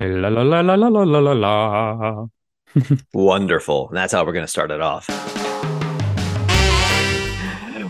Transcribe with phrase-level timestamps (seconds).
[0.00, 2.26] La la la la la la la la
[3.12, 3.88] Wonderful.
[3.88, 5.08] And that's how we're going to start it off.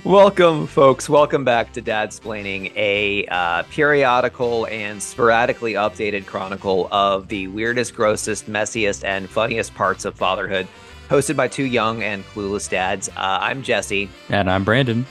[0.06, 1.10] Welcome, folks.
[1.10, 8.48] Welcome back to Dadsplaining, a uh, periodical and sporadically updated chronicle of the weirdest, grossest,
[8.48, 10.66] messiest, and funniest parts of fatherhood,
[11.10, 13.10] hosted by two young and clueless dads.
[13.10, 14.08] Uh, I'm Jesse.
[14.30, 15.04] And I'm Brandon.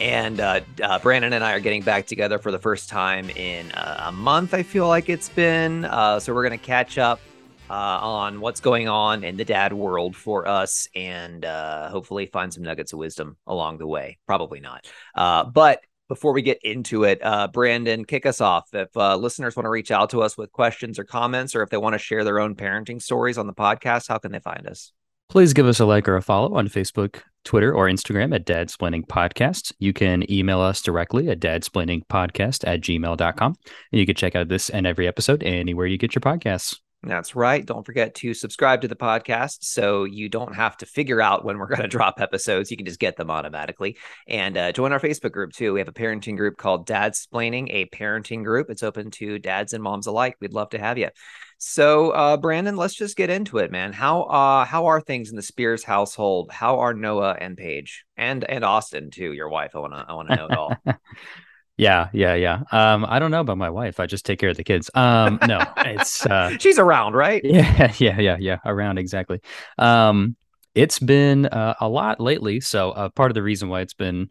[0.00, 3.72] And uh, uh, Brandon and I are getting back together for the first time in
[3.72, 5.84] uh, a month, I feel like it's been.
[5.84, 7.20] Uh, so we're to catch up
[7.68, 12.54] uh, on what's going on in the dad world for us and uh, hopefully find
[12.54, 14.18] some nuggets of wisdom along the way.
[14.26, 14.86] Probably not.
[15.14, 17.20] but before we get into it,
[17.52, 18.68] Brandon, kick us off.
[18.72, 21.76] If listeners want to reach out to us with questions or comments, or if they
[21.76, 24.92] want to share their own parenting stories on the podcast, how can they find us?
[25.28, 29.06] Please give us a like or a follow on Facebook, Twitter, or Instagram at Dadsplaining
[29.06, 29.72] Podcast.
[29.78, 33.56] You can email us directly at dadsplainingpodcast at gmail.com.
[33.92, 36.78] And you can check out this and every episode anywhere you get your podcasts.
[37.04, 37.64] That's right.
[37.64, 41.56] Don't forget to subscribe to the podcast so you don't have to figure out when
[41.58, 42.70] we're going to drop episodes.
[42.70, 43.96] You can just get them automatically.
[44.26, 45.72] And uh, join our Facebook group too.
[45.72, 48.68] We have a parenting group called Dadsplaining, a parenting group.
[48.68, 50.36] It's open to dads and moms alike.
[50.40, 51.10] We'd love to have you.
[51.58, 53.92] So, uh, Brandon, let's just get into it, man.
[53.92, 56.50] How uh how are things in the Spears household?
[56.52, 59.32] How are Noah and Paige and and Austin too?
[59.32, 59.74] Your wife.
[59.74, 60.76] I wanna I wanna know it all.
[61.76, 62.62] yeah, yeah, yeah.
[62.70, 63.98] Um, I don't know about my wife.
[63.98, 64.88] I just take care of the kids.
[64.94, 67.40] Um, no, it's uh, she's around, right?
[67.44, 68.58] Yeah, yeah, yeah, yeah.
[68.64, 69.40] Around exactly.
[69.78, 70.36] Um,
[70.76, 72.60] it's been uh, a lot lately.
[72.60, 74.30] So uh, part of the reason why it's been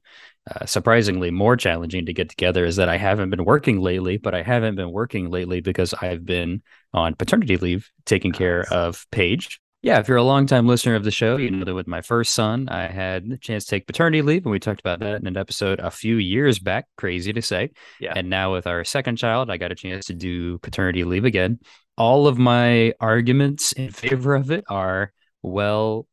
[0.50, 4.34] uh, surprisingly more challenging to get together is that I haven't been working lately, but
[4.34, 6.62] I haven't been working lately because I've been
[6.94, 8.38] on paternity leave taking nice.
[8.38, 9.60] care of Paige.
[9.84, 12.34] Yeah, if you're a longtime listener of the show, you know that with my first
[12.34, 15.28] son, I had the chance to take paternity leave, and we talked about that in
[15.28, 16.88] an episode a few years back.
[16.98, 17.72] Crazy to say.
[18.00, 18.14] Yeah.
[18.16, 21.60] And now with our second child, I got a chance to do paternity leave again.
[21.96, 26.08] All of my arguments in favor of it are well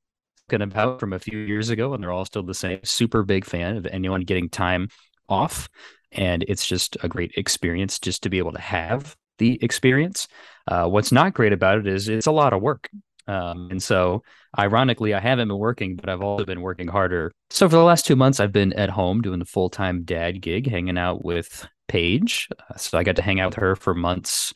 [0.62, 2.80] about from a few years ago, and they're all still the same.
[2.84, 4.88] Super big fan of anyone getting time
[5.28, 5.68] off.
[6.12, 10.28] And it's just a great experience just to be able to have the experience.
[10.68, 12.88] Uh, what's not great about it is it's a lot of work.
[13.26, 14.22] Um, and so,
[14.58, 17.32] ironically, I haven't been working, but I've also been working harder.
[17.50, 20.42] So, for the last two months, I've been at home doing the full time dad
[20.42, 22.48] gig, hanging out with Paige.
[22.52, 24.52] Uh, so, I got to hang out with her for months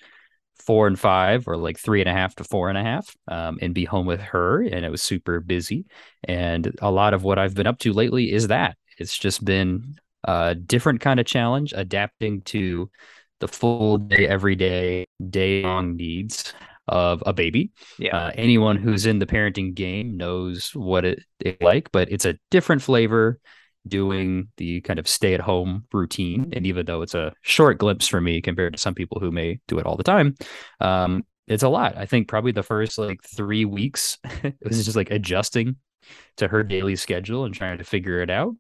[0.59, 3.59] four and five or like three and a half to four and a half um,
[3.63, 5.87] and be home with her and it was super busy.
[6.25, 8.77] And a lot of what i've been up to lately is that.
[8.99, 12.91] It's just been a different kind of challenge adapting to
[13.41, 16.53] the full day every day day long needs
[16.89, 17.71] of a baby.
[17.99, 18.17] Yeah.
[18.17, 22.39] Uh, anyone who's in the parenting game knows what it, it like but it's a
[22.51, 23.39] different flavor
[23.89, 26.51] doing the kind of stay at home routine.
[26.53, 29.61] And even though it's a short glimpse for me compared to some people who may
[29.69, 30.35] do it all the time,
[30.81, 31.97] um, it's a lot.
[31.97, 35.77] I think probably the first like three weeks, it was just like adjusting
[36.37, 38.55] to her daily schedule and trying to figure it out.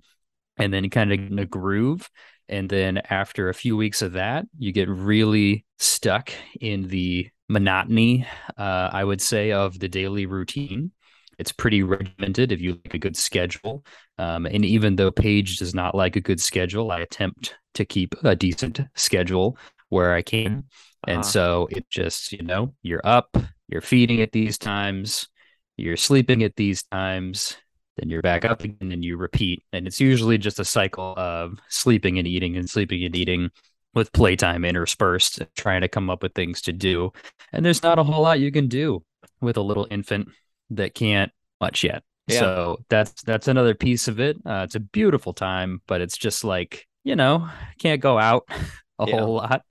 [0.56, 2.10] And then kind of in a groove.
[2.48, 8.26] And then after a few weeks of that, you get really stuck in the monotony,
[8.56, 10.92] uh, I would say, of the daily routine.
[11.38, 13.84] It's pretty regimented if you like a good schedule.
[14.18, 18.14] Um, and even though Paige does not like a good schedule, I attempt to keep
[18.24, 19.56] a decent schedule
[19.88, 20.64] where I can.
[21.06, 21.14] Uh-huh.
[21.14, 23.36] And so it just, you know, you're up,
[23.68, 25.28] you're feeding at these times,
[25.76, 27.56] you're sleeping at these times,
[27.96, 29.62] then you're back up again and you repeat.
[29.72, 33.50] And it's usually just a cycle of sleeping and eating and sleeping and eating
[33.94, 37.12] with playtime interspersed, trying to come up with things to do.
[37.52, 39.04] And there's not a whole lot you can do
[39.40, 40.28] with a little infant
[40.70, 42.02] that can't much yet.
[42.26, 42.40] Yeah.
[42.40, 44.36] So that's that's another piece of it.
[44.44, 47.48] Uh, it's a beautiful time, but it's just like you know
[47.78, 48.44] can't go out
[48.98, 49.18] a yeah.
[49.18, 49.62] whole lot.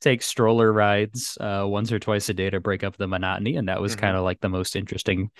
[0.00, 3.68] Take stroller rides uh, once or twice a day to break up the monotony, and
[3.68, 4.00] that was mm-hmm.
[4.00, 5.30] kind of like the most interesting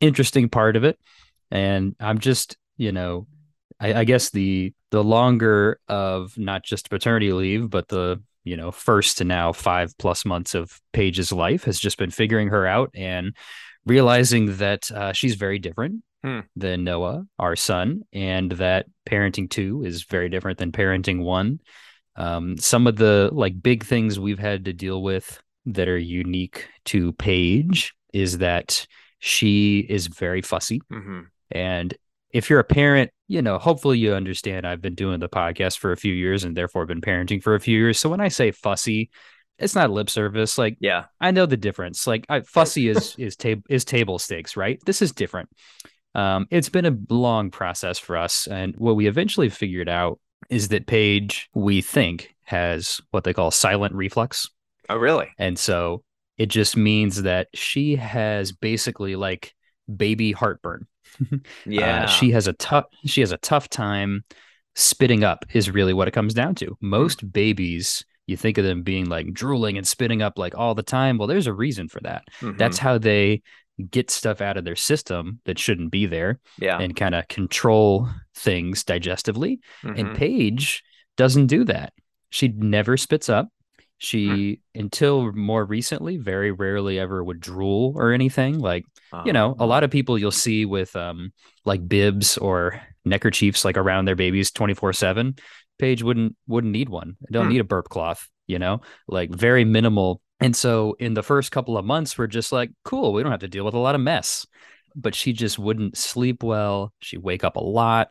[0.00, 0.98] interesting part of it.
[1.50, 3.26] And I'm just you know
[3.80, 8.70] I, I guess the the longer of not just paternity leave, but the you know
[8.70, 12.90] first to now five plus months of Paige's life has just been figuring her out
[12.94, 13.34] and
[13.86, 16.40] realizing that uh, she's very different hmm.
[16.56, 21.60] than Noah, our son, and that parenting two is very different than parenting one.
[22.16, 26.68] Um, some of the like big things we've had to deal with that are unique
[26.86, 28.86] to Paige is that
[29.18, 30.80] she is very fussy.
[30.92, 31.20] Mm-hmm.
[31.50, 31.94] And
[32.30, 35.92] if you're a parent, you know, hopefully you understand I've been doing the podcast for
[35.92, 37.98] a few years and therefore been parenting for a few years.
[37.98, 39.10] So when I say fussy,
[39.60, 40.58] it's not lip service.
[40.58, 42.06] Like, yeah, I know the difference.
[42.06, 44.80] Like, I, fussy is is table is table stakes, right?
[44.86, 45.50] This is different.
[46.14, 50.18] Um, it's been a long process for us, and what we eventually figured out
[50.48, 54.48] is that Paige, we think, has what they call silent reflux.
[54.88, 55.28] Oh, really?
[55.38, 56.02] And so
[56.36, 59.54] It just means that she has basically like
[59.94, 60.86] baby heartburn.
[61.66, 62.04] Yeah.
[62.04, 64.24] Uh, she has a tough she has a tough time
[64.74, 66.76] spitting up is really what it comes down to.
[66.80, 70.82] Most babies, you think of them being like drooling and spitting up like all the
[70.82, 71.18] time.
[71.18, 72.24] Well, there's a reason for that.
[72.40, 72.56] Mhm.
[72.56, 73.42] That's how they
[73.90, 76.78] get stuff out of their system that shouldn't be there yeah.
[76.78, 79.58] and kind of control things digestively.
[79.82, 79.98] Mhm.
[79.98, 80.82] And Paige
[81.16, 81.92] doesn't do that.
[82.30, 83.48] She never spits up.
[84.02, 88.58] She, until more recently, very rarely ever would drool or anything.
[88.58, 88.84] Like,
[89.26, 91.32] you know, a Um, lot of people you'll see with um
[91.66, 95.36] like bibs or neckerchiefs like around their babies 24/7.
[95.80, 97.16] Paige wouldn't wouldn't need one.
[97.30, 97.52] Don't Hmm.
[97.52, 98.80] need a burp cloth, you know?
[99.08, 100.20] Like very minimal.
[100.40, 103.40] And so in the first couple of months we're just like, cool, we don't have
[103.40, 104.46] to deal with a lot of mess.
[104.96, 106.92] But she just wouldn't sleep well.
[107.00, 108.08] She wake up a lot.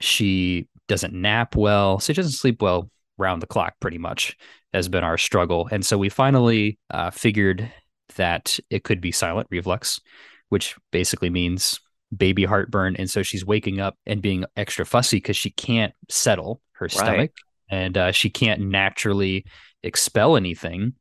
[0.00, 2.00] She doesn't nap well.
[2.00, 4.36] So she doesn't sleep well round the clock pretty much
[4.72, 5.68] has been our struggle.
[5.70, 7.70] And so we finally uh, figured
[8.16, 10.00] that it could be silent reflux,
[10.48, 11.80] which basically means
[12.16, 12.96] baby heartburn.
[12.96, 17.32] And so she's waking up and being extra fussy because she can't settle her stomach
[17.70, 19.44] and uh, she can't naturally
[19.82, 20.94] expel anything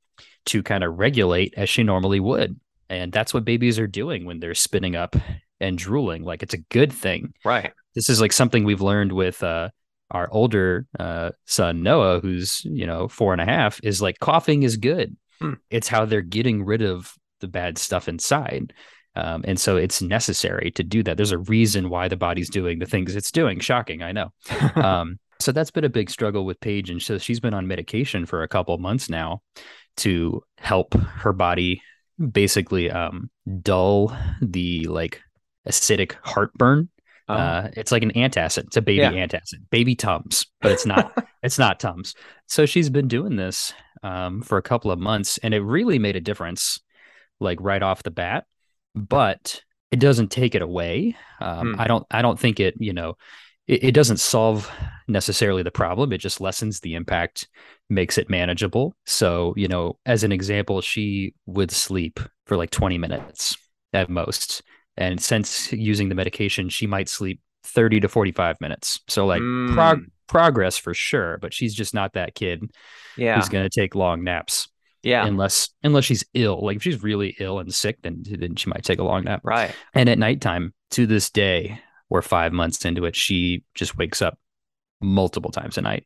[0.46, 2.60] to kind of regulate as she normally would.
[2.90, 5.16] And that's what babies are doing when they're spinning up
[5.60, 6.24] and drooling.
[6.24, 7.74] Like it's a good thing right.
[7.96, 9.70] this is like something we've learned with uh,
[10.12, 14.64] our older uh, son Noah, who's you know four and a half, is like coughing
[14.64, 15.18] is good.
[15.42, 15.54] Hmm.
[15.70, 18.74] It's how they're getting rid of the bad stuff inside,
[19.16, 21.18] um, and so it's necessary to do that.
[21.18, 23.60] There's a reason why the body's doing the things it's doing.
[23.60, 24.32] Shocking, I know.
[24.76, 28.26] um, so that's been a big struggle with Paige, and so she's been on medication
[28.26, 29.42] for a couple months now
[29.98, 31.82] to help her body
[32.32, 33.30] basically um,
[33.62, 35.22] dull the like
[35.68, 36.90] acidic heartburn
[37.30, 37.34] Oh.
[37.34, 38.68] uh, it's like an antacid.
[38.68, 39.12] It's a baby Yeah.
[39.12, 41.12] antacid, baby Tums, but it's not.
[41.44, 42.16] it's not Tums.
[42.48, 46.16] So she's been doing this um, for a couple of months, and it really made
[46.16, 46.80] a difference,
[47.42, 48.46] like right off the bat.
[48.96, 49.62] But
[49.92, 51.18] it doesn't take it away.
[51.42, 51.82] Um, Hmm.
[51.82, 52.08] I don't.
[52.10, 52.76] I don't think it.
[52.80, 53.18] You know,
[53.68, 54.70] it, it doesn't solve
[55.08, 56.12] necessarily the problem.
[56.14, 57.48] It just lessens the impact,
[57.90, 58.96] makes it manageable.
[59.06, 63.56] So you know, as an example, she would sleep for like twenty minutes
[63.94, 64.64] at most.
[64.98, 69.00] And since using the medication, she might sleep 30 to 45 minutes.
[69.08, 69.42] So, like,
[69.74, 70.06] prog- Mm.
[70.28, 72.64] progress for sure, but she's just not that kid
[73.16, 73.36] yeah.
[73.36, 74.70] who's going to take long naps
[75.04, 75.26] yeah.
[75.26, 76.66] unless unless she's ill.
[76.66, 79.42] Like, if she's really ill and sick, then, then she might take a long nap.
[79.44, 79.72] right.
[79.94, 84.38] And at nighttime, to this day, we're five months into it, she just wakes up
[85.02, 86.06] multiple times a night.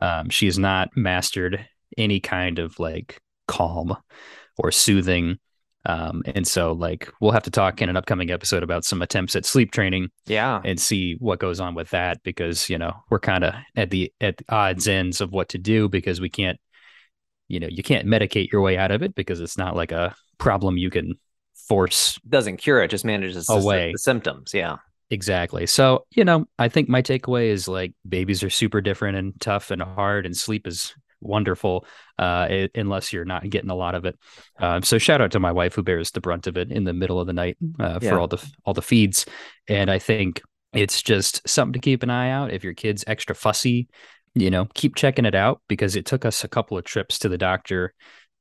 [0.00, 1.66] Um, she has not mastered
[1.96, 3.96] any kind of like calm
[4.56, 5.38] or soothing.
[5.86, 9.34] Um, and so like we'll have to talk in an upcoming episode about some attempts
[9.36, 10.60] at sleep training Yeah.
[10.64, 14.12] and see what goes on with that because you know we're kind of at the
[14.20, 16.58] at the odds ends of what to do because we can't
[17.46, 20.14] you know you can't medicate your way out of it because it's not like a
[20.38, 21.14] problem you can
[21.68, 23.92] force Doesn't cure it, just manages Away.
[23.92, 24.52] the symptoms.
[24.52, 24.76] Yeah.
[25.10, 25.66] Exactly.
[25.66, 29.70] So, you know, I think my takeaway is like babies are super different and tough
[29.70, 31.86] and hard, and sleep is wonderful
[32.18, 34.18] uh, i- unless you're not getting a lot of it.
[34.60, 36.92] Um, so, shout out to my wife who bears the brunt of it in the
[36.92, 38.10] middle of the night uh, Yeah.
[38.10, 39.24] for all the all the feeds,
[39.66, 40.42] and I think
[40.74, 42.52] it's just something to keep an eye out.
[42.52, 43.88] If your kid's extra fussy,
[44.34, 47.30] you know, keep checking it out because it took us a couple of trips to
[47.30, 47.94] the doctor.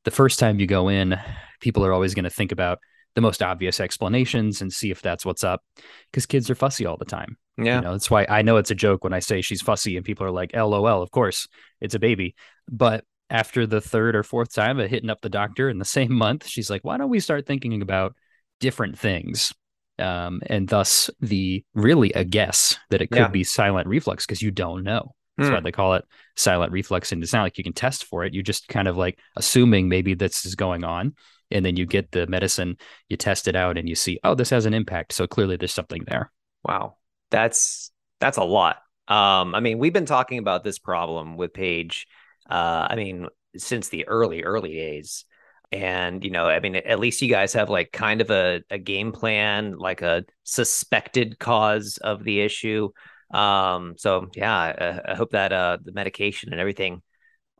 [0.04, 1.18] The first time you go in,
[1.62, 2.80] people are always going to think about
[3.18, 5.64] the most obvious explanations and see if that's what's up
[6.12, 7.36] because kids are fussy all the time.
[7.58, 7.78] Yeah.
[7.78, 10.06] You know, that's why I know it's a joke when I say she's fussy and
[10.06, 11.48] people are like, LOL, of course,
[11.82, 12.36] it's a baby.
[12.70, 16.14] But after the third or fourth time of hitting up the doctor in the same
[16.14, 18.16] month, she's like, why don't we start thinking about
[18.60, 19.52] different things?
[19.98, 23.28] Um, and thus the really a guess that it could Yeah.
[23.30, 25.16] be silent reflux because you don't know.
[25.40, 25.64] That's why Hmm.
[25.64, 27.12] they call it silent reflux.
[27.12, 28.36] And it's not like you can test for it.
[28.36, 31.16] You're just kind of like assuming maybe this is going on.
[31.52, 32.78] And then you get the medicine,
[33.10, 35.14] you test it out, and you see, oh, this has an impact.
[35.14, 36.32] So clearly there's something there.
[36.64, 36.98] Wow.
[37.32, 38.78] That's that's a lot.
[39.08, 42.08] Um, I mean, we've been talking about this problem with Paige.
[42.50, 45.26] Uh, I mean, since the early, early days.
[45.72, 48.78] And, you know, I mean, at least you guys have like kind of a, a
[48.78, 52.90] game plan, like a suspected cause of the issue.
[53.34, 57.02] Um, so yeah, I, I hope that uh the medication and everything,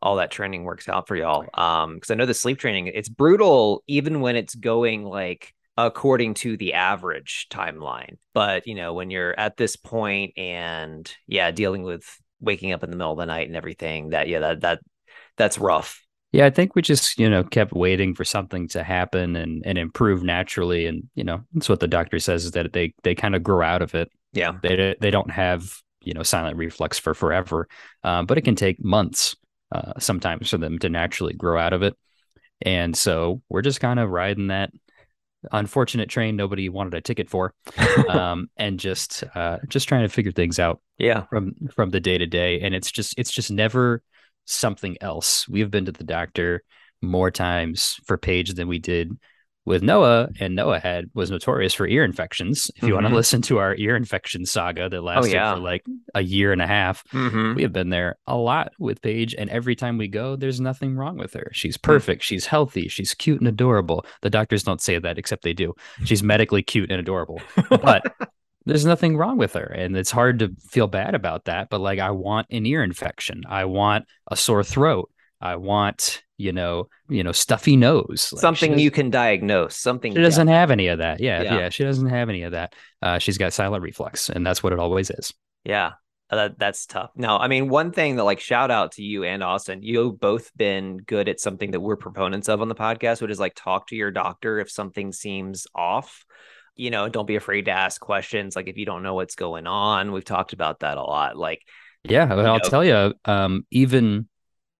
[0.02, 1.46] all that training works out for y'all.
[1.54, 6.34] Um, because I know the sleep training, it's brutal even when it's going like according
[6.34, 8.16] to the average timeline.
[8.34, 12.04] But you know, when you're at this point and yeah, dealing with
[12.40, 14.80] waking up in the middle of the night and everything, that yeah, that that
[15.36, 16.04] that's rough.
[16.32, 19.78] Yeah, I think we just, you know, kept waiting for something to happen and, and
[19.78, 20.86] improve naturally.
[20.86, 23.66] And, you know, that's what the doctor says is that they they kind of grow
[23.66, 24.10] out of it.
[24.34, 24.52] Yeah.
[24.62, 27.66] They they don't have, you know, silent reflux for forever.
[28.04, 29.36] Um, but it can take months
[29.72, 31.94] uh, sometimes for them to naturally grow out of it.
[32.62, 34.70] And so we're just kind of riding that
[35.52, 37.54] unfortunate train nobody wanted a ticket for
[38.08, 41.24] um, and just uh, just trying to figure things out yeah.
[41.30, 44.02] from from the day to day and it's just it's just never
[44.46, 45.48] something else.
[45.48, 46.64] We've been to the doctor
[47.02, 49.16] more times for Paige than we did
[49.68, 52.70] with Noah, and Noah had was notorious for ear infections.
[52.74, 52.94] If you mm-hmm.
[52.94, 55.54] want to listen to our ear infection saga that oh, lasted oh, yeah.
[55.54, 55.84] for like
[56.14, 57.54] a year and a half, mm-hmm.
[57.54, 60.96] we have been there a lot with Paige, and every time we go, there's nothing
[60.96, 61.50] wrong with her.
[61.52, 61.82] She's hmm.
[61.82, 62.22] perfect.
[62.22, 62.34] Mm-hmm.
[62.34, 62.88] She's healthy.
[62.88, 64.04] She's cute and adorable.
[64.22, 65.74] The doctors don't say that, except they do.
[66.04, 68.02] She's medically cute and adorable, but.
[68.66, 71.98] there's nothing wrong with her and it's hard to feel bad about that but like
[71.98, 75.10] i want an ear infection i want a sore throat
[75.40, 78.30] I want, you know, you know, stuffy nose.
[78.32, 79.76] Like something you can diagnose.
[79.76, 81.20] Something she doesn't have any of that.
[81.20, 82.74] Yeah, yeah, yeah, she doesn't have any of that.
[83.00, 85.32] Uh, she's got silent reflux, and that's what it always is.
[85.64, 85.92] Yeah,
[86.30, 87.10] uh, that, that's tough.
[87.14, 90.50] No, I mean, one thing that like shout out to you and Austin, you've both
[90.56, 93.88] been good at something that we're proponents of on the podcast, which is like talk
[93.88, 96.24] to your doctor if something seems off.
[96.74, 98.54] You know, don't be afraid to ask questions.
[98.54, 101.36] Like if you don't know what's going on, we've talked about that a lot.
[101.36, 101.62] Like,
[102.04, 104.28] yeah, I'll know, tell you, um, even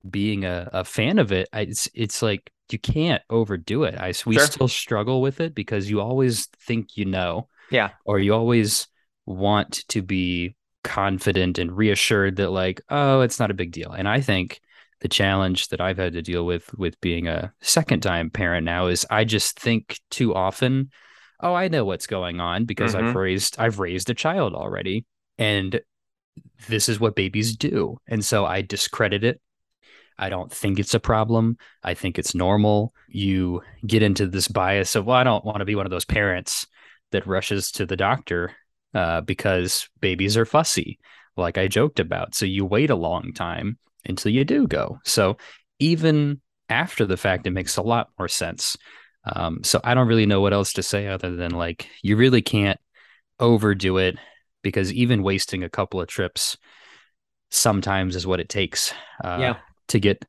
[0.08, 3.96] being a, a fan of it, I, it's it's like you can't overdo it.
[3.96, 4.46] I we sure.
[4.46, 8.88] still struggle with it because you always think you know, yeah, or you always
[9.26, 13.92] want to be confident and reassured that like, oh, it's not a big deal.
[13.92, 14.60] And I think
[15.00, 18.86] the challenge that I've had to deal with with being a second time parent now
[18.86, 20.90] is I just think too often,
[21.40, 23.08] oh, I know what's going on because mm-hmm.
[23.08, 25.04] I've raised I've raised a child already,
[25.38, 25.80] and
[26.68, 27.98] this is what babies do.
[28.06, 29.40] And so I discredit it
[30.18, 31.56] I don't think it's a problem.
[31.84, 32.92] I think it's normal.
[33.08, 36.04] You get into this bias of, well, I don't want to be one of those
[36.04, 36.66] parents
[37.12, 38.52] that rushes to the doctor
[38.94, 40.98] uh, because babies are fussy,
[41.36, 42.34] like I joked about.
[42.34, 44.98] So you wait a long time until you do go.
[45.04, 45.36] So
[45.78, 48.76] even after the fact, it makes a lot more sense.
[49.24, 52.42] Um, so I don't really know what else to say other than like, you really
[52.42, 52.80] can't
[53.38, 54.16] overdo it
[54.62, 56.56] because even wasting a couple of trips
[57.50, 58.92] sometimes is what it takes.
[59.22, 59.56] Uh, yeah
[59.88, 60.24] to get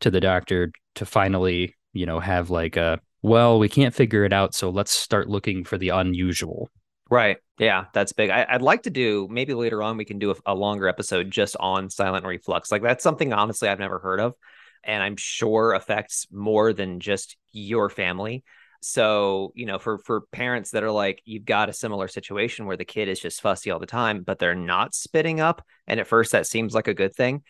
[0.00, 4.32] to the doctor to finally, you know, have like a, well, we can't figure it
[4.32, 4.54] out.
[4.54, 6.68] So let's start looking for the unusual.
[7.10, 7.36] Right.
[7.58, 8.30] Yeah, that's big.
[8.30, 11.30] I, would like to do maybe later on we can do a, a, longer episode
[11.30, 12.72] just on silent reflux.
[12.72, 14.34] Like that's something honestly I've never heard of,
[14.82, 18.44] and I'm sure affects more than just your family.
[18.80, 22.78] So you know, for for parents that are like you've got a similar situation where
[22.78, 26.08] the kid is just fussy all the time, but they're not spitting up, and at
[26.08, 27.42] first that seems like a good thing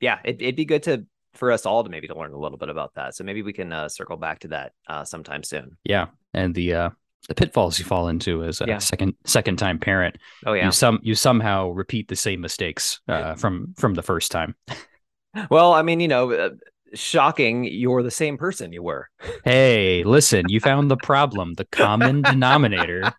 [0.00, 2.58] yeah, it, would be good to for us all to maybe to learn a little
[2.58, 3.14] bit about that.
[3.14, 5.76] So maybe we can uh, circle back to that uh, sometime soon.
[5.84, 6.90] Yeah, and the uh,
[7.28, 8.78] the pitfalls you fall into as a yeah.
[8.78, 10.16] second second time parent.
[10.46, 14.30] Oh yeah, you some you somehow repeat the same mistakes uh, from from the first
[14.30, 14.54] time.
[15.50, 16.50] well, I mean, you know, uh,
[16.94, 19.08] shocking, you're the same person you were.
[19.44, 21.54] hey, listen, you found the problem.
[21.54, 23.12] The common denominator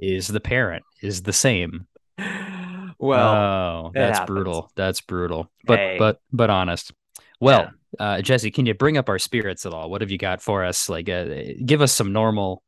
[0.00, 1.86] is the parent is the same.
[3.04, 4.34] Well, oh, that's happens.
[4.34, 4.70] brutal.
[4.76, 5.50] That's brutal.
[5.66, 5.96] But hey.
[5.98, 6.90] but but honest.
[7.38, 7.70] Well,
[8.00, 8.06] yeah.
[8.06, 9.90] uh, Jesse, can you bring up our spirits at all?
[9.90, 10.88] What have you got for us?
[10.88, 11.26] Like, uh,
[11.66, 12.62] give us some normal,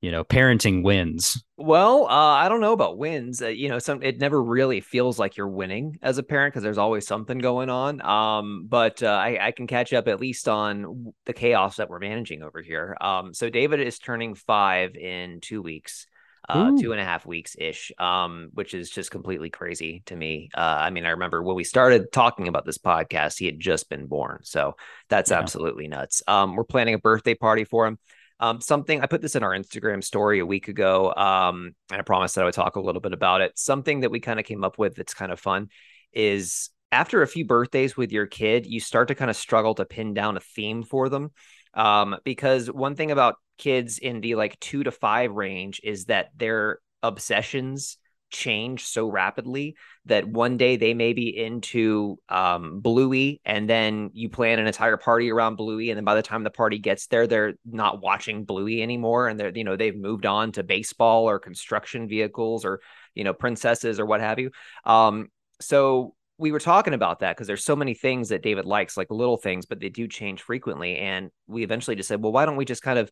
[0.00, 1.44] you know, parenting wins.
[1.58, 3.42] Well, uh, I don't know about wins.
[3.42, 6.62] Uh, you know, some it never really feels like you're winning as a parent because
[6.62, 8.00] there's always something going on.
[8.00, 11.98] Um, but uh, I, I can catch up at least on the chaos that we're
[11.98, 12.96] managing over here.
[12.98, 16.06] Um, so David is turning five in two weeks
[16.48, 20.50] uh, two and a half weeks ish, um, which is just completely crazy to me.
[20.54, 23.88] Uh, I mean, I remember when we started talking about this podcast, he had just
[23.88, 24.76] been born, so
[25.08, 25.38] that's yeah.
[25.38, 26.22] absolutely nuts.
[26.26, 27.98] Um, we're planning a birthday party for him.
[28.40, 32.02] Um, something I put this in our Instagram story a week ago, um, and I
[32.02, 33.56] promised that I would talk a little bit about it.
[33.56, 35.68] Something that we kind of came up with that's kind of fun
[36.12, 39.84] is after a few birthdays with your kid, you start to kind of struggle to
[39.84, 41.30] pin down a theme for them.
[41.74, 46.30] Um, because one thing about kids in the like two to five range is that
[46.36, 47.98] their obsessions
[48.30, 54.28] change so rapidly that one day they may be into um, Bluey, and then you
[54.28, 57.26] plan an entire party around Bluey, and then by the time the party gets there,
[57.26, 61.38] they're not watching Bluey anymore, and they're you know they've moved on to baseball or
[61.38, 62.80] construction vehicles or
[63.14, 64.50] you know princesses or what have you.
[64.84, 65.28] Um,
[65.60, 69.10] so we were talking about that because there's so many things that David likes, like
[69.10, 70.96] little things, but they do change frequently.
[70.96, 73.10] And we eventually just said, well, why don't we just kind of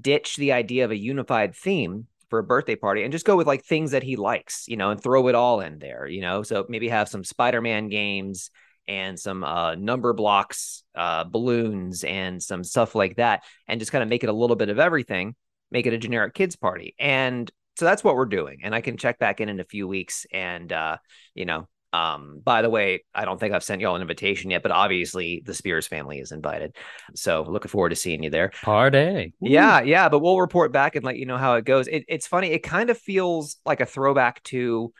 [0.00, 3.46] ditch the idea of a unified theme for a birthday party and just go with
[3.46, 6.42] like things that he likes, you know, and throw it all in there, you know?
[6.42, 8.50] So maybe have some Spider Man games
[8.88, 14.02] and some uh, number blocks, uh, balloons, and some stuff like that, and just kind
[14.02, 15.34] of make it a little bit of everything,
[15.70, 16.94] make it a generic kids party.
[16.98, 18.60] And so that's what we're doing.
[18.62, 20.98] And I can check back in in a few weeks and, uh,
[21.34, 24.62] you know, Um, by the way, I don't think I've sent y'all an invitation yet,
[24.62, 26.76] but obviously the Spears family is invited.
[27.14, 28.52] So looking forward to seeing you there.
[28.62, 29.34] Party.
[29.40, 31.86] Yeah, yeah, but we'll report back and let you know how it goes.
[31.86, 32.48] It, it's funny.
[32.48, 34.92] It kind of feels like a throwback to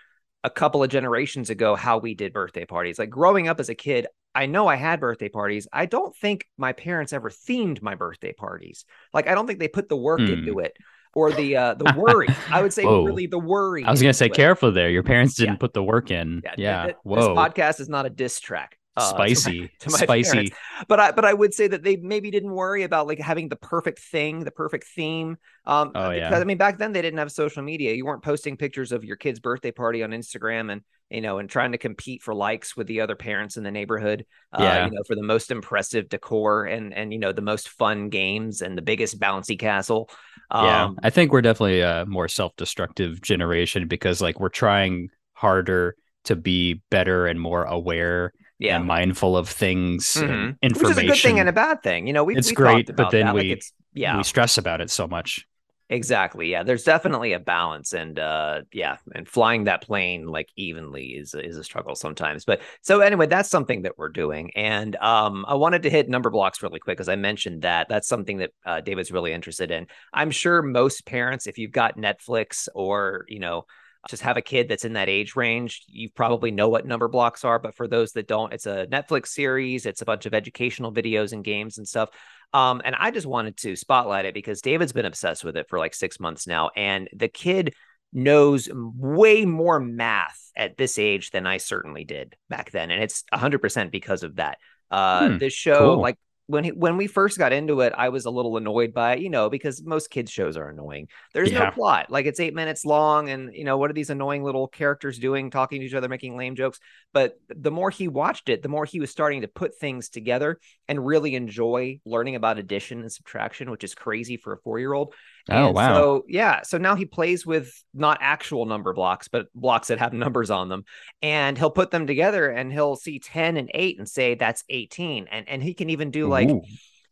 [0.42, 2.98] a couple of generations ago how we did birthday parties.
[2.98, 5.66] Like growing up as a kid, I know I had birthday parties.
[5.72, 8.84] I don't think my parents ever themed my birthday parties.
[9.12, 10.26] Like I don't think they put the work Hmm.
[10.28, 10.76] into it
[11.14, 12.28] or the uh the worry.
[12.50, 13.04] I would say Whoa.
[13.04, 13.84] really the worry.
[13.84, 14.88] I was gonna say, careful there.
[14.90, 15.58] Your parents didn't Yeah.
[15.58, 16.42] put the work in.
[16.44, 16.82] Yeah, Yeah.
[16.84, 17.16] th- th- Whoa.
[17.16, 18.78] This podcast is not a diss track.
[18.96, 19.70] Uh, to my- Spicy.
[19.80, 20.30] to my Spicy.
[20.32, 20.56] parents.
[20.88, 23.56] but I but I would say that they maybe didn't worry about like having the
[23.56, 25.36] perfect thing, the perfect theme.
[25.66, 26.30] Um, Oh, yeah.
[26.34, 27.92] I mean back then they didn't have social media.
[27.94, 31.48] You weren't posting pictures of your kid's birthday party on Instagram and you know and
[31.50, 34.24] trying to compete for likes with the other parents in the neighborhood.
[34.52, 34.84] Uh, Yeah.
[34.86, 38.62] you know for the most impressive decor and and you know the most fun games
[38.62, 40.08] and the biggest bouncy castle.
[40.52, 40.84] yeah.
[40.84, 46.36] Um, I think we're definitely a more self-destructive generation because like we're trying harder to
[46.36, 48.76] be better and more aware yeah.
[48.76, 50.56] and mindful of things Mhm.
[50.62, 52.06] and Which is a good thing and a bad thing.
[52.06, 53.34] You know, we It's we great, but then that.
[53.34, 55.46] Like, we- it's yeah, We stress about it so much.
[55.90, 56.50] Exactly.
[56.50, 56.62] Yeah.
[56.62, 61.58] There's definitely a balance and uh yeah, and flying that plane like evenly is is
[61.58, 62.46] a struggle sometimes.
[62.46, 64.50] But so anyway, that's something that we're doing.
[64.56, 68.08] And um I wanted to hit number blocks really quick because I mentioned that that's
[68.08, 69.86] something that uh, David's really interested in.
[70.12, 73.66] I'm sure most parents if you've got Netflix or, you know,
[74.08, 77.44] just have a kid that's in that age range, you probably know what number blocks
[77.44, 80.92] are, but for those that don't, it's a Netflix series, it's a bunch of educational
[80.92, 82.10] videos and games and stuff.
[82.52, 85.78] Um, and I just wanted to spotlight it because David's been obsessed with it for
[85.78, 86.70] like six months now.
[86.76, 87.74] And the kid
[88.12, 92.92] knows way more math at this age than I certainly did back then.
[92.92, 94.58] And it's 100% because of that.
[94.90, 96.00] Uh, Hmm, this show, cool.
[96.00, 99.14] like, when he, when we first got into it, I was a little annoyed by
[99.14, 101.08] it, you know, because most kids shows are annoying.
[101.32, 102.10] There's no plot.
[102.10, 105.50] Like it's eight minutes long, and you know, what are these annoying little characters doing,
[105.50, 106.80] talking to each other, making lame jokes?
[107.12, 110.58] But the more he watched it, the more he was starting to put things together
[110.86, 114.92] and really enjoy learning about addition and subtraction, which is crazy for a four year
[114.92, 115.14] old.
[115.50, 115.94] Oh, And wow.
[115.94, 120.12] So yeah, so now he plays with not actual number blocks, but blocks that have
[120.24, 120.84] numbers on them,
[121.22, 125.26] and he'll put them together, and he'll see ten and eight, and say that's eighteen,
[125.30, 126.62] and and he can even do like Ooh.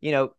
[0.01, 0.33] you know,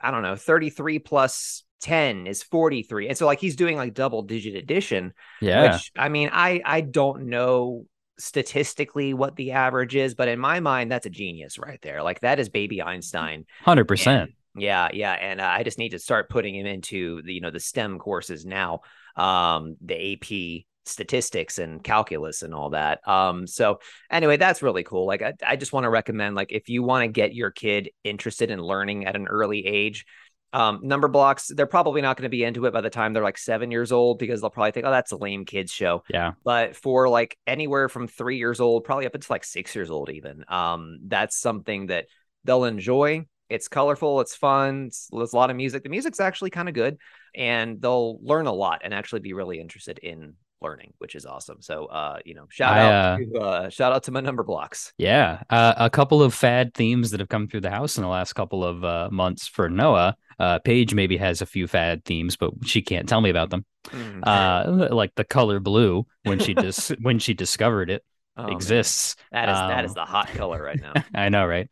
[0.00, 3.76] I don't know, thirty three plus ten is forty three, and so like he's doing
[3.76, 5.74] like double digit addition, yeah.
[5.74, 7.84] which I mean, I I don't know
[8.18, 12.02] statistically what the average is, but in my mind, that's a genius right there.
[12.02, 13.44] Like that is baby Einstein.
[13.62, 14.22] Hundred percent.
[14.30, 17.40] And- Yeah, yeah, and uh, I just need to start putting him into the you
[17.40, 18.80] know the STEM courses now,
[19.16, 23.06] um, the AP statistics and calculus and all that.
[23.08, 25.06] Um, so anyway, that's really cool.
[25.06, 27.90] Like I, I just want to recommend like if you want to get your kid
[28.04, 30.04] interested in learning at an early age.
[30.52, 33.24] Um, number blocks, they're probably not going to be into it by the time they're
[33.24, 36.34] like seven years old because they'll probably think, oh, that's a lame kids show Yeah.
[36.44, 40.10] but for like anywhere from three years old, probably up until like six years old,
[40.10, 42.06] even, um, that's something that
[42.44, 43.26] they'll enjoy.
[43.54, 45.82] It's colorful, it's fun, it's, there's a lot of music.
[45.82, 46.98] The music's actually kind of good,
[47.34, 51.60] and they'll learn a lot and actually be really interested in learning, which is awesome.
[51.60, 54.42] So, uh, you know, shout I, out uh, to uh, shout out to my number
[54.42, 54.92] blocks.
[54.98, 58.08] Yeah, uh, a couple of fad themes that have come through the house in the
[58.08, 60.16] last couple of uh, months for Noah.
[60.38, 63.64] Uh, Paige maybe has a few fad themes, but she can't tell me about them.
[63.88, 64.20] Mm.
[64.26, 68.02] Uh, like the color blue when she dis- when she discovered it
[68.36, 69.14] Oh, exists.
[69.30, 70.92] That is that is Um, the hot color right now.
[71.14, 71.68] I know, right?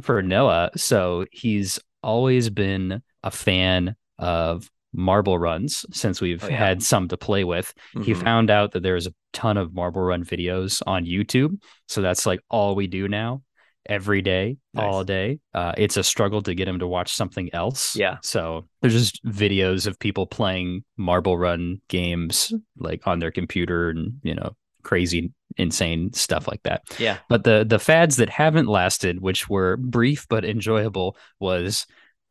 [0.00, 6.56] For Noah, so he's always been a fan of marble runs since we've Oh, yeah.
[6.56, 7.72] had some to play with.
[8.02, 8.22] He Mhm.
[8.22, 11.58] found out that there's a ton of marble run videos on YouTube.
[11.88, 13.42] So that's like all we do now
[13.86, 15.38] every day, all day.
[15.54, 17.96] Uh, it's a struggle to get him to watch something else.
[17.96, 18.18] Yeah.
[18.22, 24.20] So there's just videos of people playing marble run games like on their computer and,
[24.22, 26.82] you know, crazy, insane stuff like that.
[26.98, 27.18] Yeah.
[27.28, 31.86] But the the fads that haven't lasted, which were brief but enjoyable, was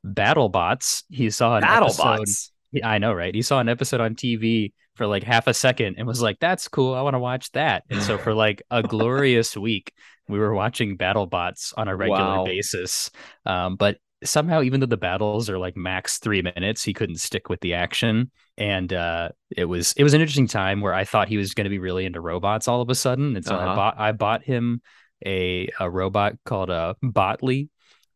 [0.06, 1.04] BattleBots.
[1.10, 2.02] He saw an episode.
[2.04, 2.50] BattleBots.
[2.84, 3.34] I know, right?
[3.36, 6.68] He saw an episode on TV for like half a second and was like, "That's
[6.68, 6.94] cool.
[6.94, 9.94] I want to watch that." And so for like a glorious week,
[10.28, 12.46] we were watching BattleBots on a regular Wow.
[12.46, 13.12] basis.
[13.46, 17.50] Um, but somehow, even though the battles are like max three minutes, he couldn't stick
[17.50, 18.32] with the action.
[18.62, 21.66] And uh, it was it was an interesting time where I thought he was going
[21.66, 23.76] to be really into robots all of a sudden, and so I Uh-huh.
[23.76, 24.82] bought I bought him
[25.26, 27.70] a a robot called a Botley,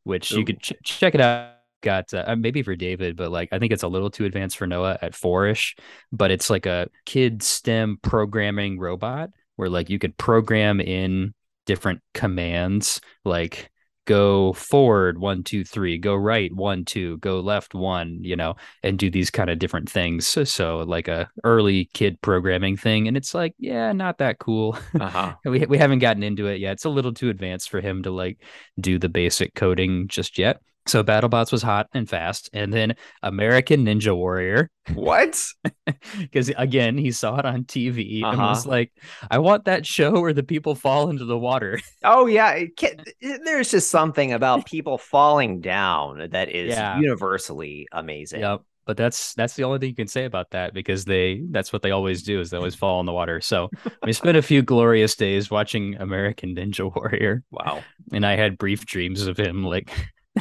[0.03, 0.45] which you Ooh.
[0.45, 3.83] could ch- check it out got uh, maybe for David, but like I think it's
[3.83, 5.75] a little too advanced for Noah at four-ish.
[6.11, 11.33] But it's like a kid STEM programming robot where like you could program in
[11.65, 13.69] different commands, like
[14.05, 18.97] go forward one two three go right one two go left one you know and
[18.97, 20.27] do these kind of different things.
[20.27, 24.77] So, so like a early kid programming thing and it's like yeah not that cool.
[24.99, 25.35] Uh-huh.
[25.45, 26.73] we, we haven't gotten into it yet.
[26.73, 28.39] It's a little too advanced for him to like
[28.79, 33.85] do the basic coding just yet so battlebots was hot and fast and then american
[33.85, 35.43] ninja warrior What?
[36.19, 38.49] because again he saw it on tv and Uh-huh.
[38.49, 38.91] was like
[39.31, 43.71] i want that show where the people fall into the water Oh yeah, can, there's
[43.71, 46.99] just something about people falling down that is Yeah.
[46.99, 48.41] universally amazing.
[48.41, 48.61] Yep.
[48.85, 51.81] But that's that's the only thing you can say about that because they that's what
[51.81, 53.41] they always do is they always fall in the water.
[53.41, 53.71] So
[54.03, 57.81] we spent a few glorious days watching American Ninja Warrior, Wow.
[58.13, 59.89] and I had brief dreams of him like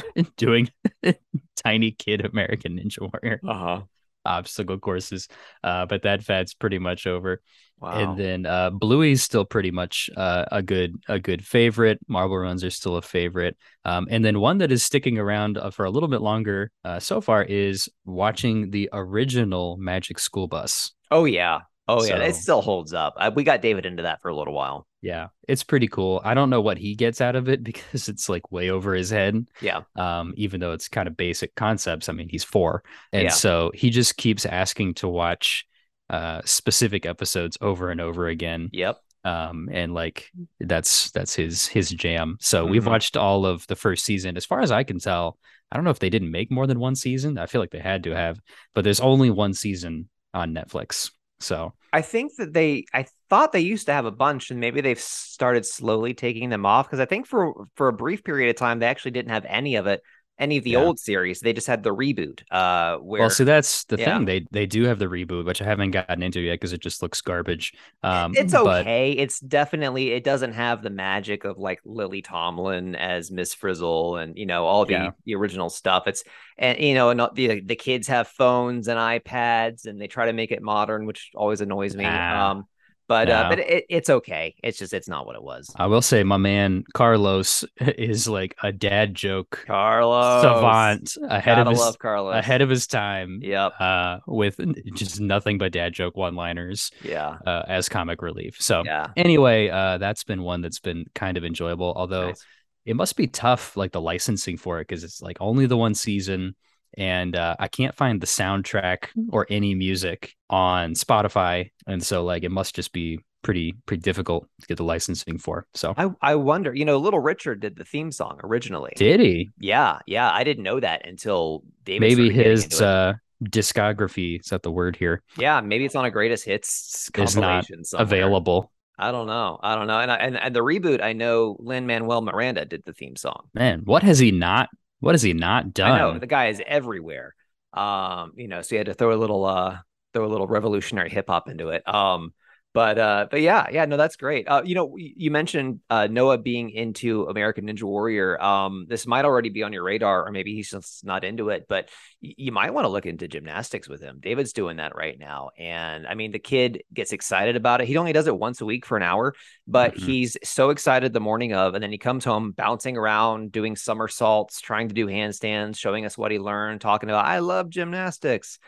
[0.37, 0.69] doing
[1.55, 3.81] tiny kid American Ninja Warrior Uh huh.
[4.25, 5.27] obstacle courses.
[5.63, 7.41] Uh, but that fad's pretty much over.
[7.79, 7.91] Wow.
[7.91, 11.99] And then uh, Bluey's still pretty much uh, a good a good favorite.
[12.07, 13.57] Marble Runs are still a favorite.
[13.83, 16.99] Um, and then one that is sticking around uh, for a little bit longer uh,
[16.99, 20.93] so far is watching the original Magic School Bus.
[21.11, 21.61] oh yeah.
[21.87, 22.17] Oh yeah.
[22.17, 23.13] It still holds up.
[23.17, 24.87] Uh, we got David into that for a little while.
[25.05, 26.19] Yeah, it's pretty cool.
[26.25, 29.11] I don't know what he gets out of it because it's like way over his
[29.11, 29.47] head.
[29.61, 29.81] Yeah.
[29.95, 32.09] Um, even though it's kind of basic concepts.
[32.09, 33.29] I mean, he's four, and Yeah.
[33.29, 35.65] so he just keeps asking to watch
[36.09, 38.69] uh specific episodes over and over again.
[38.73, 38.97] Yep.
[39.23, 42.91] um and like that's that's his his jam so we've Mhm.
[42.91, 45.39] watched all of the first season as far as i can tell
[45.71, 47.79] i don't know if they didn't make more than one season i feel like they
[47.79, 48.39] had to have
[48.75, 53.59] but there's only one season on netflix so I think that they I thought they
[53.59, 57.05] used to have a bunch and maybe they've started slowly taking them off because I
[57.05, 60.01] think for for a brief period of time they actually didn't have any of it
[60.39, 60.79] any of the Yeah.
[60.79, 64.05] old series they just had the reboot uh where well so that's the yeah.
[64.15, 66.81] thing they they do have the reboot which i haven't gotten into yet because it
[66.81, 71.57] just looks garbage um it's but okay it's definitely it doesn't have the magic of
[71.57, 75.11] like Lily Tomlin as Miss Frizzle and you know all the Yeah.
[75.25, 76.23] the original stuff it's
[76.57, 80.33] and you know and the the kids have phones and iPads and they try to
[80.33, 82.65] make it modern which always annoys me Ah, um
[83.07, 84.55] but uh but it, it's okay.
[84.63, 85.71] It's just it's not what it was.
[85.75, 90.41] I will say my man carlos is like a dad joke Carlos.
[90.41, 92.35] savant ahead Gotta of his love Carlos.
[92.35, 93.73] ahead of his time yep.
[93.79, 94.59] uh with
[94.95, 97.37] just nothing but dad joke one liners yeah.
[97.45, 98.57] uh, as comic relief.
[98.59, 99.07] So yeah.
[99.15, 101.93] anyway, uh, that's been one that's been kind of enjoyable.
[101.95, 102.45] Although Nice.
[102.85, 105.95] it must be tough, like the licensing for it, because it's like only the one
[105.95, 106.55] season,
[106.97, 112.43] and uh, I can't find the soundtrack or any music on Spotify, and so like
[112.43, 115.67] it must just be pretty pretty difficult to get the licensing for.
[115.75, 119.51] So I I wonder you know Little Richard did the theme song originally did he?
[119.59, 124.71] yeah yeah I didn't know that until David Maybe his uh, discography is that the
[124.71, 128.03] word here Yeah, maybe it's on a greatest hits Is not compilation somewhere.
[128.03, 128.71] available.
[128.97, 129.59] I don't know.
[129.61, 129.99] I don't know.
[129.99, 133.41] And I, and and the reboot, I know Lin Manuel Miranda did the theme song.
[133.53, 134.69] Man, what has he not?
[135.05, 135.91] What has he not done?
[135.91, 137.35] I know the guy is everywhere.
[137.73, 139.77] Um, you know, so you had to throw a little uh
[140.15, 141.87] throw a little revolutionary hip hop into it.
[141.87, 142.33] Um,
[142.75, 144.47] but uh, but yeah, yeah, no, that's great.
[144.47, 148.39] Uh, you know, you mentioned uh Noah being into American Ninja Warrior.
[148.43, 151.67] Um, this might already be on your radar, or maybe he's just not into it.
[151.69, 151.89] But
[152.21, 154.19] you might want to look into gymnastics with him.
[154.21, 157.87] David's doing that right now, and I mean, the kid gets excited about it.
[157.87, 159.33] He only does it once a week for an hour,
[159.67, 159.99] but Mhm.
[160.05, 164.61] he's so excited the morning of, and then he comes home bouncing around, doing somersaults,
[164.61, 168.59] trying to do handstands, showing us what he learned, talking about I love gymnastics.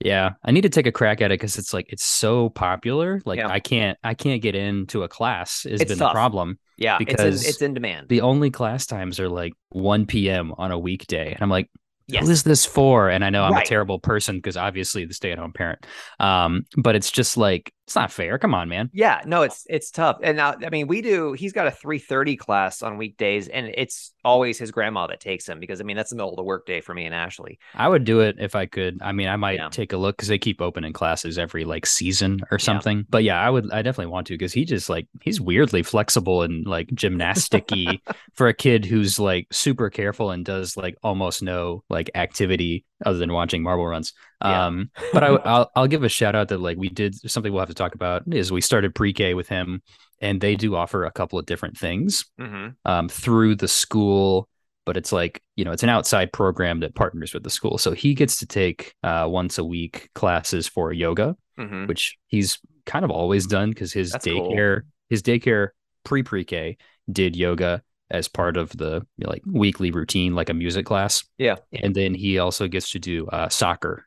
[0.00, 3.20] Yeah, I need to take a crack at it because it's like it's so popular.
[3.24, 3.48] Like Yeah.
[3.48, 5.62] I can't I can't get into a class.
[5.62, 6.10] Has It's been tough.
[6.10, 6.58] the problem.
[6.76, 8.08] Yeah, Because it's in, it's in demand.
[8.08, 10.52] The only class times are like 1 p.m.
[10.58, 11.70] on a weekday, and I'm like,
[12.08, 13.08] yes, who is this for?
[13.10, 13.64] And I know I'm Right.
[13.64, 15.86] a terrible person because obviously the stay-at-home parent.
[16.18, 18.38] Um, but it's just like it's not fair.
[18.38, 18.88] Come on, man.
[18.94, 20.18] Yeah, no, it's it's tough.
[20.22, 21.32] And now, I mean, we do.
[21.34, 25.46] He's got a three thirty class on weekdays, and it's always his grandma that takes
[25.46, 27.58] him because I mean that's the middle of the workday for me and Ashley.
[27.74, 28.98] I would do it if I could.
[29.02, 29.68] I mean, I might Yeah.
[29.68, 33.04] take a look because they keep opening classes every like season or something.
[33.10, 33.70] But yeah, I would.
[33.70, 38.00] I definitely want to because he just like he's weirdly flexible and like gymnasticy
[38.34, 43.18] for a kid who's like super careful and does like almost no like activity other
[43.18, 44.14] than watching marble runs.
[44.44, 44.66] Yeah.
[44.66, 47.60] Um, but I, I'll I'll give a shout out that like we did something we'll
[47.60, 49.82] have to talk about is we started pre-K with him,
[50.20, 54.48] and they do offer a couple of different things hmm um, through the school,
[54.84, 57.78] but it's like you know it's an outside program that partners with the school.
[57.78, 62.58] So he gets to take uh, once a week classes for yoga, hmm which he's
[62.86, 64.50] kind of always done because his That's cool.
[64.50, 65.68] daycare his daycare
[66.04, 66.76] pre pre K
[67.10, 71.24] did yoga as part of the you know, like weekly routine, like a music class.
[71.38, 71.56] Yeah.
[71.72, 74.06] and then he also gets to do uh, soccer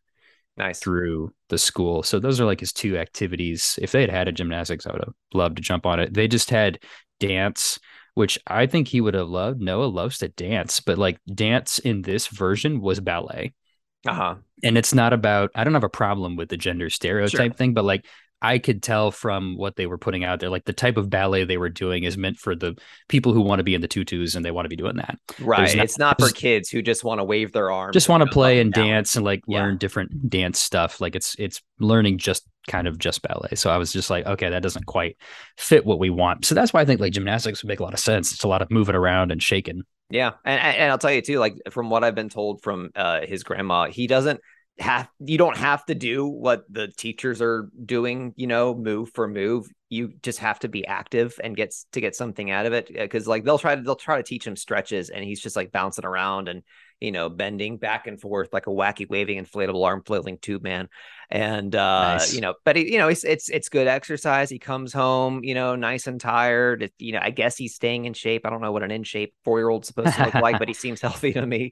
[0.57, 0.79] Nice.
[0.79, 2.01] through the school.
[2.03, 3.77] So those are like his two activities.
[3.81, 6.13] If they had had a gymnastics, I would have loved to jump on it.
[6.13, 6.79] They just had
[7.19, 7.79] dance,
[8.15, 9.61] which I think he would have loved.
[9.61, 13.53] Noah loves to dance, but like dance in this version was ballet.
[14.07, 14.35] Uh-huh.
[14.63, 17.53] And it's not about I don't have a problem with the gender stereotype Sure.
[17.53, 18.05] thing, but like
[18.41, 21.43] I could tell from what they were putting out there, like the type of ballet
[21.43, 22.77] they were doing is meant for the
[23.09, 25.17] people who want to be in the tutus and they want to be doing that.
[25.39, 25.75] Right.
[25.75, 27.93] not- it's not for kids who just want to wave their arms.
[27.93, 28.87] Just want to play and down.
[28.87, 29.59] dance and like Yeah.
[29.63, 31.01] learn different dance stuff.
[31.01, 33.55] Like it's it's learning just kind of just ballet.
[33.55, 35.17] So I was just like, okay, that doesn't quite
[35.57, 36.45] fit what we want.
[36.45, 38.33] So that's why I think like gymnastics would make a lot of sense.
[38.33, 39.81] It's a lot of moving around and shaking.
[40.09, 42.91] Yeah, and and and I'll tell you too, like from what I've been told from
[42.95, 44.39] uh, his grandma, he doesn't
[44.79, 49.27] have you don't have to do what the teachers are doing, you know, move for
[49.27, 49.67] move.
[49.89, 53.27] You just have to be active and gets to get something out of it because
[53.27, 56.05] like they'll try to they'll try to teach him stretches and he's just like bouncing
[56.05, 56.61] around and
[56.99, 60.89] you know bending back and forth like a wacky waving inflatable arm flailing tube man.
[61.29, 62.33] And uh Nice.
[62.35, 64.49] you know but he, you know it's it's it's good exercise.
[64.49, 66.83] He comes home you know nice and tired.
[66.83, 68.45] It, you know i guess he's staying in shape.
[68.45, 70.67] I don't know what an in shape four year old's supposed to look like but
[70.67, 71.71] he seems healthy to me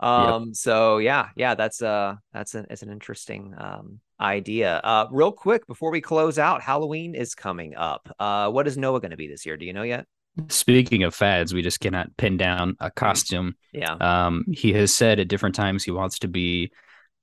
[0.00, 4.76] um so yeah yeah that's uh that's an it's an interesting um idea.
[4.82, 8.08] Uh real quick before we close out halloween is coming up.
[8.18, 9.56] Uh what is noah going to be this year?
[9.56, 10.06] Do you know yet?
[10.48, 13.56] Speaking of fads, we just cannot pin down a costume.
[13.72, 13.94] yeah.
[13.94, 16.72] Um, he has said at different times he wants to be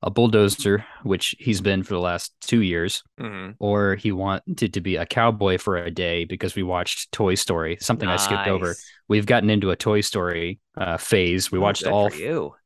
[0.04, 3.56] a bulldozer, which he's been for the last two years, Mhm.
[3.60, 7.78] or he wanted to be a cowboy for a day because we watched Toy Story,
[7.80, 8.76] something I skipped over.
[9.08, 11.52] We've gotten into a Toy Story uh, phase.
[11.52, 12.10] We Oh, watched good all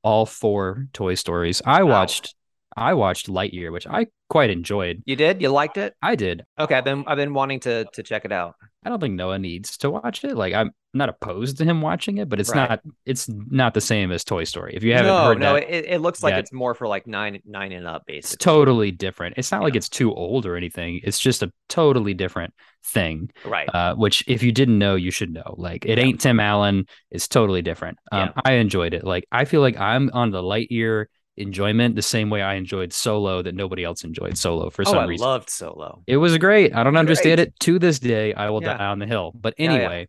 [0.02, 1.62] all four Toy Stories.
[1.66, 1.92] I Wow.
[2.00, 2.34] watched
[2.78, 5.02] I watched Lightyear, which I quite enjoyed.
[5.06, 6.44] you did you liked it I did.
[6.60, 9.38] okay i've been i've been wanting to to check it out I don't think Noah
[9.40, 10.38] needs to watch it.
[10.38, 12.70] Like I'm not opposed to him watching it, but it's Right.
[12.70, 14.74] not it's not the same as Toy Story.
[14.78, 17.06] If you haven't no, heard no, that, it, it looks like it's more for like
[17.06, 18.44] nine nine and up, it's basically.
[18.46, 19.36] totally different.
[19.38, 21.02] It's not like it's too old or anything.
[21.04, 22.54] It's just a totally different
[22.86, 23.30] thing.
[23.44, 23.68] right.
[23.74, 25.56] Uh, which if you didn't know, you should know.
[25.58, 26.06] Like it Yeah.
[26.06, 26.86] ain't Tim Allen.
[27.12, 27.98] It's totally different.
[28.14, 29.04] Um, I enjoyed it.
[29.04, 33.42] Like I feel like I'm on the Lightyear enjoyment the same way I enjoyed Solo
[33.42, 35.26] that nobody else enjoyed Solo for oh, some I reason.
[35.26, 36.04] loved Solo.
[36.08, 36.76] It was great.
[36.76, 37.48] I don't understand Great.
[37.50, 38.34] it to this day.
[38.34, 38.78] I will Yeah.
[38.78, 39.32] die on the hill.
[39.36, 39.78] But Yeah, yeah.
[39.78, 40.08] anyway,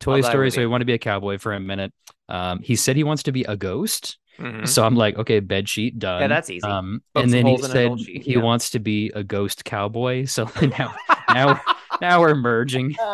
[0.00, 0.50] Toy Story.
[0.50, 1.92] So he wanted to be a cowboy for a minute.
[2.28, 4.18] Um, he said he wants to be a ghost.
[4.38, 4.66] Mhm.
[4.66, 6.22] So I'm like, okay, bed sheet done.
[6.22, 6.66] Yeah, that's easy.
[6.66, 10.24] Um, and then he holes in an said he wants to be a ghost cowboy.
[10.26, 10.94] So now,
[11.28, 11.60] now,
[12.00, 12.94] now we're merging.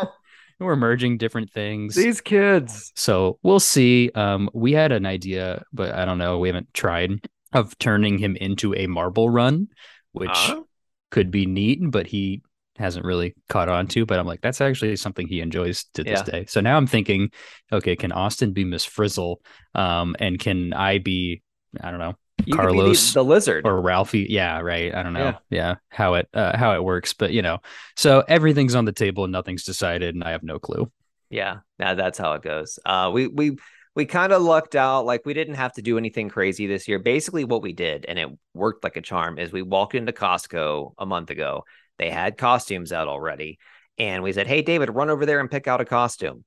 [0.59, 1.95] We're merging different things.
[1.95, 2.91] These kids.
[2.97, 4.11] So we'll see.
[4.15, 6.39] Um, we had an idea, but I don't know.
[6.39, 9.69] We haven't tried of turning him into a marble run,
[10.13, 10.63] which Huh?
[11.11, 12.43] could be neat, but he
[12.79, 14.05] hasn't really caught on to.
[14.05, 16.31] But I'm like, that's actually something he enjoys to this Yeah.
[16.41, 16.45] day.
[16.47, 17.31] So now I'm thinking,
[17.73, 19.41] okay, can Austin be Miss Frizzle?
[19.75, 21.43] Um, and can I be,
[21.81, 23.67] I don't know, You be the- Carlos the, lizard.
[23.67, 24.27] or Ralphie?
[24.29, 24.95] Yeah, right.
[24.95, 25.25] I don't know.
[25.25, 25.39] Yeah.
[25.51, 27.61] Yeah, how it uh, how it works, but you know,
[27.97, 30.91] so everything's on the table and nothing's decided, and I have no clue.
[31.31, 32.79] Yeah, now that's how it goes.
[32.85, 33.57] Uh, we we
[33.97, 35.07] we kind of lucked out.
[35.07, 36.99] Like we didn't have to do anything crazy this year.
[37.01, 40.93] Basically, what we did, and it worked like a charm, is we walked into Costco
[40.99, 41.65] a month ago.
[41.99, 43.59] They had costumes out already,
[43.99, 46.45] and we said, "Hey, David, run over there and pick out a costume."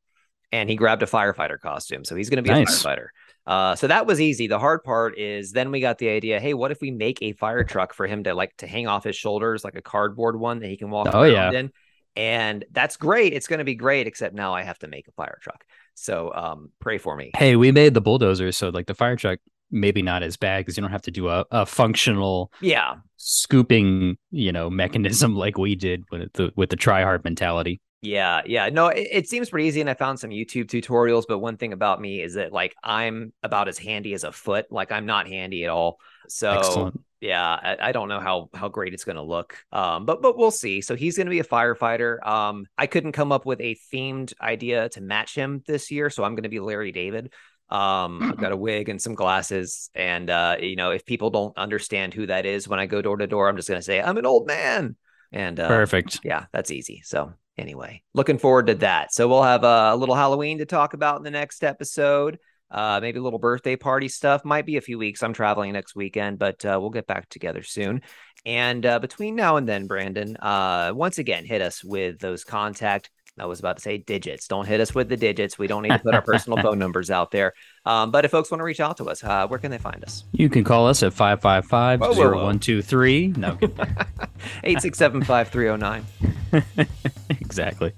[0.52, 2.84] And he grabbed a firefighter costume, so he's going to be Nice.
[2.84, 3.08] a firefighter.
[3.46, 4.48] Uh, so that was easy.
[4.48, 6.40] The hard part is then we got the idea.
[6.40, 9.04] Hey, what if we make a fire truck for him to like to hang off
[9.04, 11.60] his shoulders, like a cardboard one that he can walk Oh, around yeah.
[11.60, 11.72] in?
[12.16, 13.34] And that's great.
[13.34, 14.06] It's going to be great.
[14.08, 15.64] Except now I have to make a fire truck.
[16.00, 17.36] So um, pray for me.
[17.36, 19.40] Hey, we made the bulldozer, so like the fire truck,
[19.72, 24.18] maybe not as bad because you don't have to do a, a functional Yeah, scooping,
[24.32, 27.82] you know, mechanism like we did with the with the try hard mentality.
[28.02, 28.70] yeah, yeah.
[28.70, 31.26] No, it, it seems pretty easy, and I found some YouTube tutorials.
[31.28, 34.68] But one thing about me is that like I'm about as handy as a foot.
[34.72, 36.00] Like I'm not handy at all.
[36.28, 37.00] So Excellent.
[37.22, 39.58] Yeah, I, I don't know how how great it's going to look.
[39.72, 40.82] Um, but but we'll see.
[40.82, 42.26] So he's going to be a firefighter.
[42.26, 46.24] Um, I couldn't come up with a themed idea to match him this year, so
[46.24, 47.34] I'm going to be Larry David.
[47.70, 51.56] Um, I've got a wig and some glasses, and uh, you know, if people don't
[51.58, 54.02] understand who that is when I go door to door, I'm just going to say
[54.02, 54.96] I'm an old man,
[55.32, 56.22] and uh, Perfect.
[56.24, 57.02] yeah, that's easy.
[57.04, 59.14] So anyway, looking forward to that.
[59.14, 62.40] So we'll have a, little Halloween to talk about in the next episode.
[62.72, 64.46] Uh, maybe a little birthday party stuff.
[64.46, 65.24] Might be a few weeks.
[65.24, 68.02] I'm traveling next weekend, but uh, we'll get back together soon.
[68.46, 73.10] And uh, between now and then, Brandon, uh, once again, hit us with those contact.
[73.38, 74.48] I was about to say digits.
[74.48, 75.58] Don't hit us with the digits.
[75.58, 77.54] We don't need to put our personal phone numbers out there.
[77.86, 80.04] Um, but if folks want to reach out to us, uh, where can they find
[80.04, 80.24] us?
[80.32, 82.46] You can call us at 555 Whoa, whoa, whoa.
[82.46, 83.34] 0123.
[83.38, 83.78] No, I'm kidding.
[84.64, 86.06] 867 5309.
[87.30, 87.94] exactly.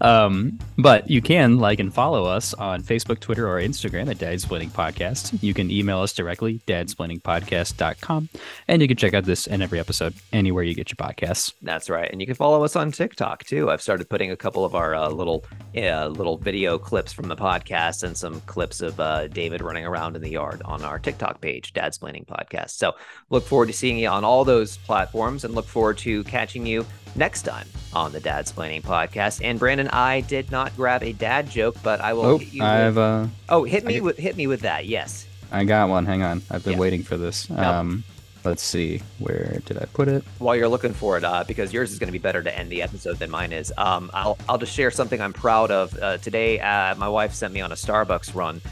[0.00, 4.70] Um, but you can like and follow us on Facebook, Twitter, or Instagram at Dadsplaining
[4.70, 5.40] Podcast.
[5.42, 8.28] You can email us directly, dadsplainingpodcast.com.
[8.68, 11.52] And you can check out this and every episode anywhere you get your podcasts.
[11.62, 12.10] That's right.
[12.10, 13.70] And you can follow us on TikTok too.
[13.70, 15.44] I've started putting a couple of our uh, little
[15.76, 20.16] uh, little video clips from the podcast and some clips of uh, David running around
[20.16, 22.70] in the yard on our TikTok page, Dadsplaining Podcast.
[22.70, 22.94] So
[23.30, 26.86] look forward to seeing you on all those platforms and look forward to catching you
[27.14, 29.40] next time on the Dadsplaining Podcast.
[29.44, 32.62] And Brandon, I did not grab a dad joke, but I will Oh, hit you
[32.64, 32.98] I've with...
[33.04, 34.86] uh, Oh, hit me I- with hit me with that.
[34.86, 35.26] Yes.
[35.50, 36.06] I got one.
[36.06, 36.78] Hang on, I've been Yeah.
[36.78, 37.50] waiting for this.
[37.50, 38.04] Um,
[38.42, 40.24] let's see, where did I put it?
[40.38, 42.72] while you're looking for it, uh, because yours is going to be better to end
[42.72, 43.70] the episode than mine is.
[43.76, 45.94] Um, I'll I'll just share something I'm proud of.
[45.98, 48.62] Uh, today, uh, my wife sent me on a Starbucks run,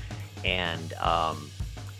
[0.44, 1.50] and um,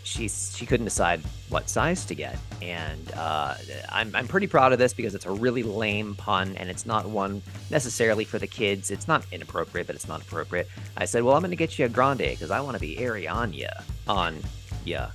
[0.03, 3.55] she she couldn't decide what size to get, and uh,
[3.89, 7.05] I'm I'm pretty proud of this because it's a really lame pun, and it's not
[7.07, 8.89] one necessarily for the kids.
[8.91, 10.67] It's not inappropriate, but it's not appropriate.
[10.97, 12.97] I said, well, I'm going to get you a grande because I want to be
[12.97, 13.69] airy on ya,
[14.07, 14.37] on
[14.85, 15.09] ya.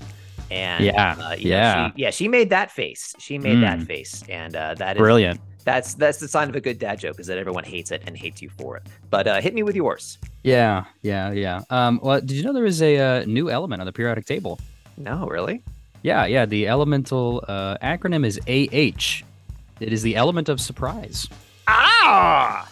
[0.50, 1.88] And Yeah, uh, know, yeah.
[1.88, 3.14] she, yeah, she made that face.
[3.18, 3.86] She made that Mm.
[3.86, 5.40] face, and uh, that is Brilliant.
[5.64, 8.16] that's that's the sign of a good dad joke is that everyone hates it and
[8.16, 8.86] hates you for it.
[9.10, 10.18] But uh, hit me with yours.
[10.46, 11.62] Yeah, yeah, yeah.
[11.70, 14.60] Um, well, did you know there is a uh, new element on the periodic table?
[14.96, 15.60] No, really?
[16.02, 16.46] Yeah, yeah.
[16.46, 19.24] The elemental uh, acronym is AH.
[19.80, 21.28] It is the element of surprise.
[21.66, 22.70] Ah,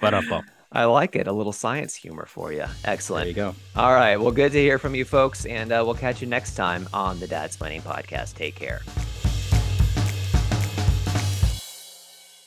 [0.00, 1.26] But up, I like it.
[1.26, 2.64] A little science humor for you.
[2.86, 3.24] Excellent.
[3.24, 3.54] There you go.
[3.76, 4.16] All right.
[4.16, 7.20] Well, good to hear from you folks, and uh, we'll catch you next time on
[7.20, 8.34] the Dadsplaining Podcast.
[8.34, 8.80] Take care.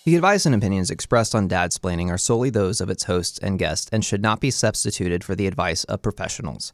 [0.08, 3.89] The advice and opinions expressed on Dadsplaining are solely those of its hosts and guests
[3.91, 6.72] and should not be substituted for the advice of professionals.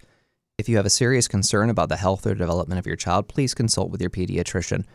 [0.60, 3.56] If you have a serious concern about the health or development of your child, please
[3.56, 4.86] consult with your pediatrician.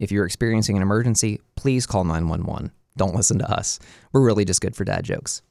[0.00, 2.72] If you're experiencing an emergency, please call 911.
[2.96, 3.78] Don't listen to us.
[4.12, 5.42] We're really just good for dad jokes.